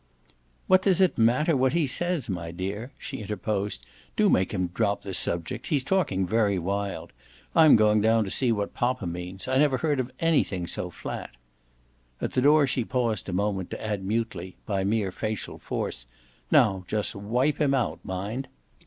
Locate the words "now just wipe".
16.49-17.61